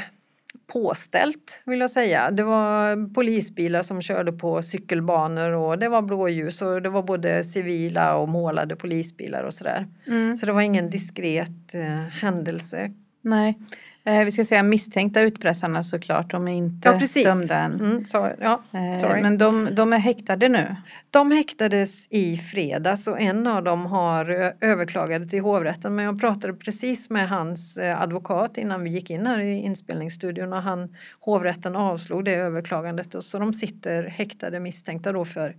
[0.67, 2.31] påställt vill jag säga.
[2.31, 7.43] Det var polisbilar som körde på cykelbanor och det var blåljus och det var både
[7.43, 9.87] civila och målade polisbilar och sådär.
[10.07, 10.37] Mm.
[10.37, 12.91] Så det var ingen diskret eh, händelse.
[13.21, 13.57] Nej.
[14.05, 16.31] Eh, vi ska säga misstänkta utpressarna såklart.
[16.31, 17.23] De är inte Ja, precis.
[17.23, 17.79] dömda än.
[17.79, 20.75] Mm, så, ja, Eh, men de, de är häktade nu.
[21.09, 26.19] De häktades i fredags och en av dem har eh, överklagade till hovrätten men jag
[26.19, 30.95] pratade precis med hans eh, advokat innan vi gick in här i inspelningsstudion och han,
[31.19, 35.55] hovrätten avslog det överklagandet och så de sitter häktade misstänkta då för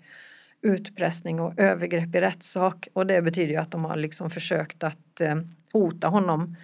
[0.62, 5.22] utpressning och övergrepp i rättssak och det betyder ju att de har liksom försökt att
[5.72, 6.56] hota honom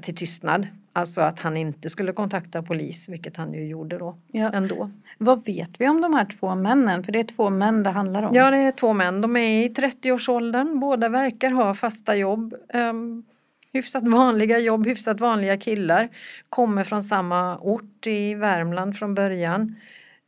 [0.00, 0.66] till tystnad.
[0.96, 4.50] Alltså att han inte skulle kontakta polis, vilket han ju gjorde då Ja.
[4.52, 4.90] ändå.
[5.18, 7.04] Vad vet vi om de här två männen?
[7.04, 8.34] För det är två män det handlar om.
[8.34, 9.20] Ja, det är två män.
[9.20, 10.80] De är i 30-årsåldern.
[10.80, 12.54] Båda verkar ha fasta jobb.
[12.74, 13.24] Um,
[13.72, 16.08] hyfsat vanliga jobb, hyfsat vanliga killar.
[16.48, 19.76] Kommer från samma ort i Värmland från början.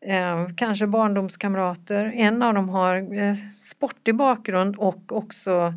[0.06, 2.12] Ehm, kanske barndomskamrater.
[2.14, 5.74] En av dem har eh, sportig bakgrund och också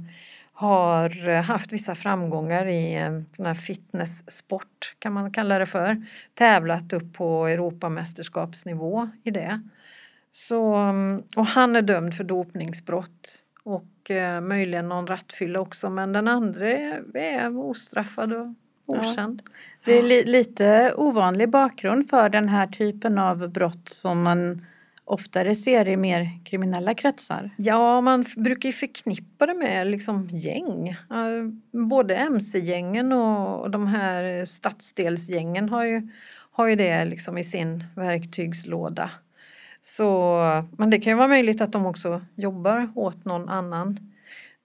[0.62, 2.98] har eh, haft vissa framgångar i
[3.32, 6.06] sån här fitnesssport kan man kalla det för.
[6.34, 9.62] Tävlat upp på Europamästerskapsnivå i det.
[10.32, 16.14] Så, mm, och han är dömd för dopningsbrott och eh, möjligen någon rattfylla också men
[16.14, 18.48] den andra är, ostraffad och
[18.86, 19.42] okänd.
[19.86, 24.66] Det är li- lite ovanlig bakgrund för den här typen av brott som man
[25.06, 27.50] oftare ser i mer kriminella kretsar.
[27.58, 30.96] Ja, man brukar ju förknippa det med liksom gäng.
[31.72, 36.10] Både mc-gängen och de här stadsdelsgängen har ju,
[36.52, 39.12] har ju det liksom i sin verktygslåda.
[39.82, 40.38] Så,
[40.78, 44.12] men det kan ju vara möjligt att de också jobbar åt någon annan.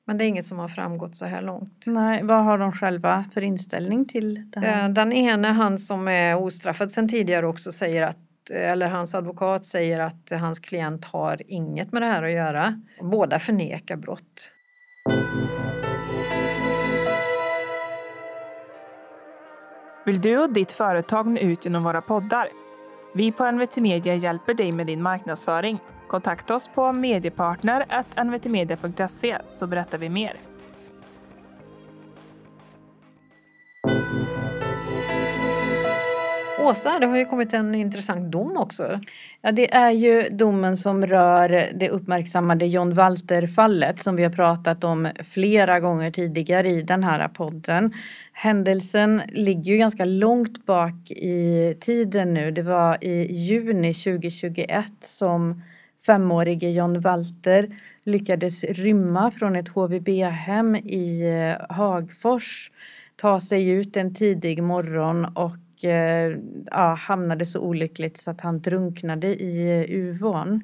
[0.05, 1.85] Men det är inget som har framgått så här långt.
[1.87, 4.89] Nej, vad har de själva för inställning till det här?
[4.89, 8.19] Eh, den ene, han som är ostraffad sedan tidigare också säger att
[8.51, 12.83] Eh, eller hans advokat säger att hans klient har inget med det här att göra.
[13.01, 14.53] Båda förnekar brott.
[20.07, 22.49] Vill du och ditt företag nå ut genom våra poddar?
[23.15, 25.79] Vi på NVT Media hjälper dig med din marknadsföring.
[26.09, 30.33] Kontakta oss på mediepartner.nvtmedia.se så berättar vi mer.
[36.67, 39.01] Åsa, det har ju kommit en intressant dom också.
[39.41, 44.85] Ja, det är ju domen som rör det uppmärksammade John Walter-fallet som vi har pratat
[44.85, 47.93] om flera gånger tidigare i den här podden.
[48.33, 52.51] Händelsen ligger ju ganska långt bak i tiden nu.
[52.51, 55.63] Det var i juni 2021 som
[56.07, 62.71] femårige John Walter lyckades rymma från ett HVB-hem i eh, Hagfors,
[63.17, 66.39] ta sig ut en tidig morgon och Eh,
[66.71, 70.61] ja, hamnade så olyckligt så att han drunknade i eh, Uvån.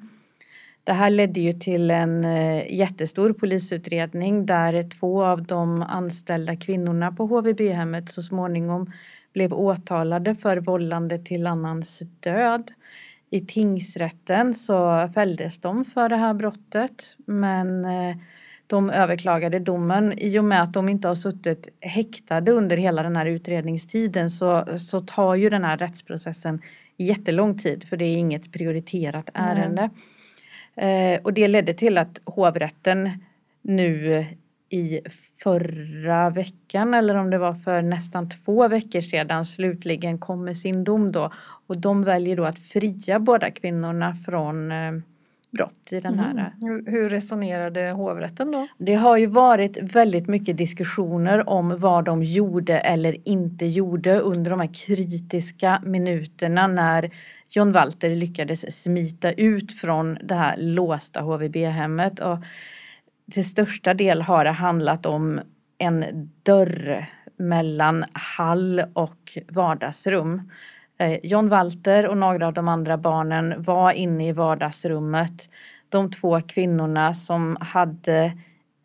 [0.85, 7.12] Det här ledde ju till en eh, jättestor polisutredning där två av de anställda kvinnorna
[7.12, 8.92] på HVB-hemmet så småningom
[9.32, 12.72] blev åtalade för vållande till annans död.
[13.30, 17.87] I tingsrätten så fälldes de för det här brottet men
[18.72, 20.18] de överklagade domen.
[20.18, 24.64] I och med att de inte har suttit häktade under hela den här utredningstiden så,
[24.78, 26.62] så tar ju den här rättsprocessen
[26.96, 29.90] jättelång tid för det är inget prioriterat ärende.
[30.76, 33.11] Eh, och det ledde till att hovrätten
[33.62, 34.26] nu
[34.68, 35.00] i
[35.42, 40.85] förra veckan eller om det var för nästan två veckor sedan slutligen kom med sin
[40.85, 41.32] dom då.
[41.66, 44.92] Och de väljer då att fria båda kvinnorna från eh,
[45.52, 46.54] brott i den här.
[46.62, 46.86] Mm.
[46.86, 48.68] Hur resonerade hovrätten då?
[48.78, 54.50] Det har ju varit väldigt mycket diskussioner om vad de gjorde eller inte gjorde under
[54.50, 57.10] de här kritiska minuterna när
[57.48, 62.20] John Walter lyckades smita ut från det här låsta HVB-hemmet.
[62.20, 62.38] Och
[63.32, 65.40] till största del har det handlat om
[65.78, 70.50] en dörr mellan hall och vardagsrum.
[71.02, 75.50] Eh, John Walter och några av de andra barnen var inne i vardagsrummet.
[75.88, 78.32] De två kvinnorna som hade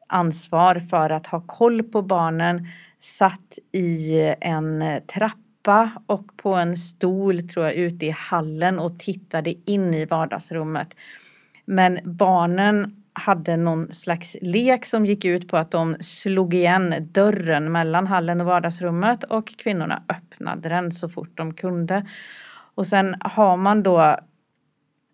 [0.08, 2.68] ansvar för att ha koll på barnen
[3.00, 9.56] satt i en trappa och på en stol tror jag ute i hallen och tittade
[9.72, 10.96] in i vardagsrummet.
[11.66, 17.72] Men barnen hade någon slags lek som gick ut på att de slog igen dörren
[17.72, 22.06] mellan hallen och vardagsrummet och kvinnorna öppnade den så fort de kunde.
[22.76, 24.18] Och sen har man då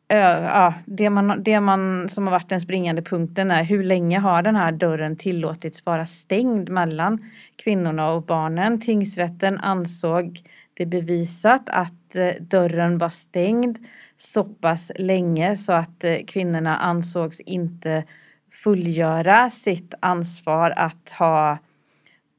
[0.07, 4.41] Ja, det, man, det man som har varit den springande punkten är hur länge har
[4.41, 7.19] den här dörren tillåtits vara stängd mellan
[7.55, 8.81] kvinnorna och barnen.
[8.81, 10.41] Tingsrätten ansåg
[10.73, 13.77] det bevisat att eh, dörren var stängd
[14.23, 18.03] så pass länge så att eh, kvinnorna ansågs inte
[18.51, 21.57] fullgöra sitt ansvar att ha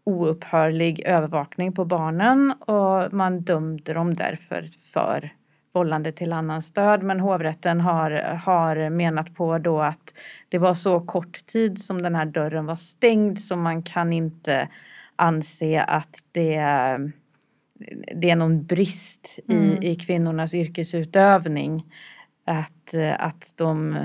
[0.04, 5.32] oupphörlig övervakning på barnen och man dömde dem därför för
[5.72, 7.02] vållande till annans död.
[7.02, 8.10] Men hovrätten har,
[8.44, 10.14] har menat på då att
[10.48, 14.68] det var så kort tid som den här dörren var stängd så man kan inte
[15.16, 16.56] anse att det
[18.16, 19.82] det är någon brist i, mm.
[19.82, 21.84] i kvinnornas yrkesutövning.
[22.46, 23.98] Att, att, de,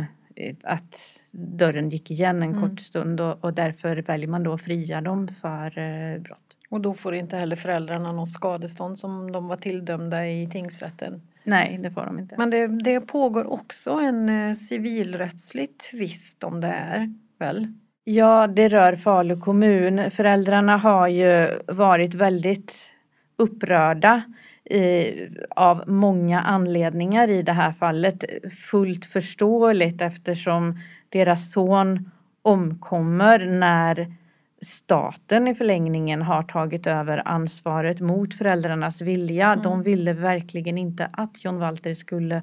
[0.63, 2.61] att dörren gick igen en mm.
[2.61, 6.57] kort stund och, och, därför väljer man då att fria dem för eh, brott.
[6.69, 11.21] Och då får inte heller föräldrarna något skadestånd som de var tilldömda i tingsrätten?
[11.43, 12.35] Nej, det får de inte.
[12.37, 17.73] Men det, det pågår också en eh, civilrättslig tvist om det här, väl?
[18.03, 20.11] Ja, det rör Falu kommun.
[20.11, 22.91] Föräldrarna har ju varit väldigt
[23.39, 24.23] upprörda
[24.69, 25.13] i,
[25.49, 28.23] av många anledningar i det här fallet.
[28.71, 34.13] Fullt förståeligt eftersom deras son omkommer när
[34.61, 39.51] staten i förlängningen har tagit över ansvaret mot föräldrarnas vilja.
[39.51, 39.63] Mm.
[39.63, 42.41] De ville verkligen inte att John Walter skulle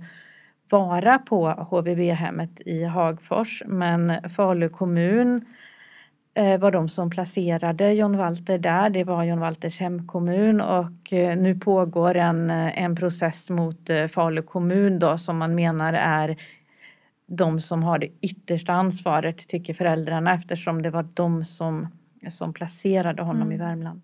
[0.70, 5.44] vara på HVB-hemmet i Hagfors men Falu kommun
[6.36, 8.90] var de som placerade John Walter där.
[8.90, 14.42] Det var John Walters hemkommun och eh, nu pågår en, eh, en process mot Falu
[14.42, 16.36] kommun då som man menar är
[17.26, 21.88] de som har det yttersta ansvaret tycker föräldrarna eftersom det var de som,
[22.30, 23.52] som placerade honom Mm.
[23.52, 24.02] i Värmland.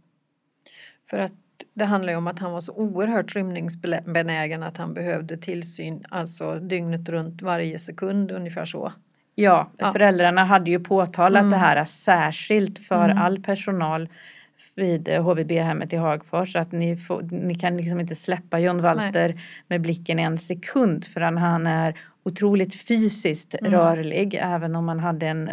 [1.11, 1.33] För att
[1.74, 6.59] det handlar ju om att han var så oerhört rymningsbenägen att han behövde tillsyn, alltså
[6.59, 8.93] dygnet runt varje sekund ungefär så.
[9.35, 9.93] Ja, Ja.
[9.93, 11.51] föräldrarna hade ju påtalat Mm.
[11.51, 13.18] det här särskilt för Mm.
[13.18, 14.09] all personal
[14.74, 19.41] vid eh, HVB-hemmet i Hagfors att ni, får, ni kan liksom inte släppa John Walter
[19.68, 23.72] med blicken en sekund förrän han är otroligt fysiskt Mm.
[23.72, 25.51] rörlig även om han hade en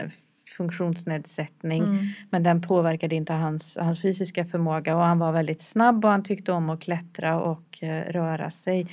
[0.58, 1.84] funktionsnedsättning.
[1.84, 2.06] Mm.
[2.30, 6.24] Men den påverkade inte hans, hans fysiska förmåga och han var väldigt snabb och han
[6.24, 8.88] tyckte om att klättra och eh, röra sig.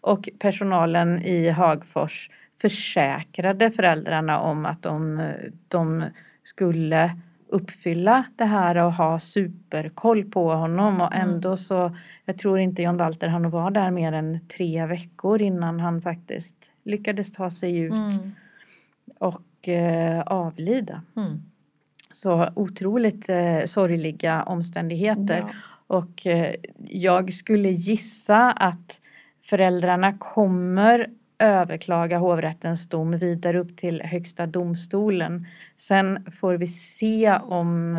[0.00, 5.22] Och personalen i Hagfors försäkrade föräldrarna om att de,
[5.68, 6.04] de
[6.42, 7.10] skulle
[7.48, 11.28] uppfylla det här och ha superkoll på honom och Mm.
[11.30, 15.80] ändå så jag tror inte John Walter han var där mer än tre veckor innan
[15.80, 18.32] han faktiskt lyckades ta sig ut Mm.
[19.18, 21.02] och eh, avlida.
[21.16, 21.42] Mm.
[22.10, 25.38] Så otroligt eh, sorgliga omständigheter.
[25.38, 25.50] Ja.
[25.86, 26.54] Och eh,
[26.88, 29.00] jag skulle gissa att
[29.44, 31.06] föräldrarna kommer
[31.38, 35.46] överklaga hovrättens dom vidare upp till högsta domstolen.
[35.76, 37.96] Sen får vi se om,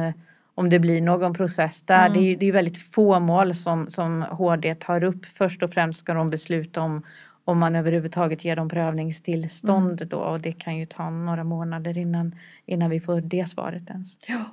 [0.56, 2.06] om det blir någon process där.
[2.06, 2.14] Mm.
[2.14, 5.26] Det är det är väldigt få mål som, som HD tar upp.
[5.26, 7.04] Först och främst ska de besluta om
[7.50, 12.36] om man överhuvudtaget ger dem prövningstillstånd då och det kan ju ta några månader innan,
[12.66, 14.18] innan vi får det svaret ens.
[14.28, 14.46] Ja.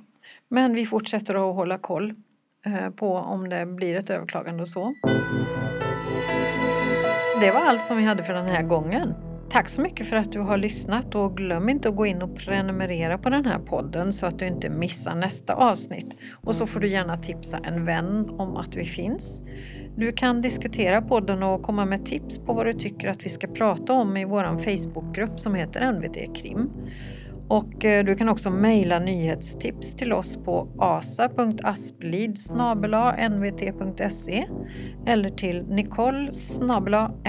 [0.49, 2.13] Men vi fortsätter att hålla koll
[2.65, 4.93] eh, på om det blir ett överklagande och så.
[7.41, 9.13] Det var allt som vi hade för den här gången.
[9.49, 12.35] Tack så mycket för att du har lyssnat och glöm inte att gå in och
[12.35, 16.15] prenumerera på den här podden så att du inte missar nästa avsnitt.
[16.43, 19.43] Och så får du gärna tipsa en vän om att vi finns.
[19.95, 23.47] Du kan diskutera podden och komma med tips på vad du tycker att vi ska
[23.47, 26.69] prata om i vår Facebookgrupp som heter NVT Krim.
[27.49, 32.37] Och eh, du kan också mejla nyhetstips till oss på asa.asplid
[33.29, 34.47] nvt.se
[35.05, 36.31] eller till nicole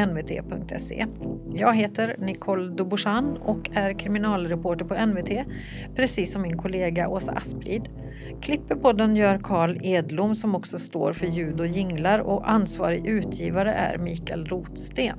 [0.07, 1.07] nvt.se.
[1.55, 5.47] Jag heter Nicole Dobochan och är kriminalreporter på NVT,
[5.97, 7.89] precis som min kollega Åsa Asplid.
[8.41, 13.73] Klipper podden gör Karl Edlom som också står för ljud och jinglar och ansvarig utgivare
[13.73, 15.19] är Mikael Rotsten.